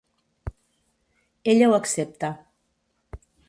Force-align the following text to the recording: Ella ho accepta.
Ella 1.53 1.69
ho 1.69 1.77
accepta. 1.81 2.33